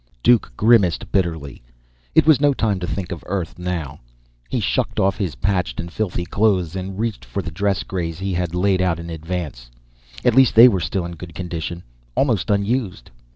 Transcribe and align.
Duke 0.23 0.51
grimaced 0.57 1.11
bitterly. 1.11 1.61
It 2.15 2.25
was 2.25 2.41
no 2.41 2.55
time 2.55 2.79
to 2.79 2.87
think 2.87 3.11
of 3.11 3.23
Earth 3.27 3.59
now. 3.59 3.99
He 4.49 4.59
shucked 4.59 4.99
off 4.99 5.19
his 5.19 5.35
patched 5.35 5.79
and 5.79 5.91
filthy 5.91 6.25
clothes 6.25 6.75
and 6.75 6.97
reached 6.97 7.23
for 7.23 7.43
the 7.43 7.51
dress 7.51 7.83
grays 7.83 8.17
he 8.17 8.33
had 8.33 8.55
laid 8.55 8.81
out 8.81 8.97
in 8.97 9.11
advance; 9.11 9.69
at 10.25 10.33
least 10.33 10.55
they 10.55 10.67
were 10.67 10.79
still 10.79 11.05
in 11.05 11.17
good 11.17 11.35
condition, 11.35 11.83
almost 12.15 12.49
unused. 12.49 13.11